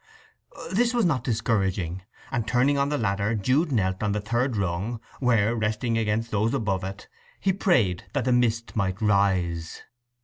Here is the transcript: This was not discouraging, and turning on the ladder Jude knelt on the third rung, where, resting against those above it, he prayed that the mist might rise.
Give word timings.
This 0.71 0.95
was 0.95 1.05
not 1.05 1.23
discouraging, 1.23 2.01
and 2.31 2.47
turning 2.47 2.75
on 2.75 2.89
the 2.89 2.97
ladder 2.97 3.35
Jude 3.35 3.71
knelt 3.71 4.01
on 4.01 4.13
the 4.13 4.19
third 4.19 4.57
rung, 4.57 4.99
where, 5.19 5.55
resting 5.55 5.95
against 5.95 6.31
those 6.31 6.55
above 6.55 6.83
it, 6.83 7.07
he 7.39 7.53
prayed 7.53 8.05
that 8.13 8.25
the 8.25 8.31
mist 8.33 8.75
might 8.75 8.99
rise. 8.99 9.83